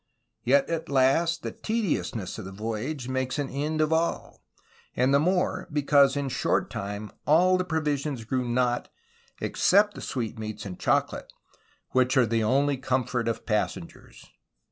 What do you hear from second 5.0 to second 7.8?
the more, because in a short time all the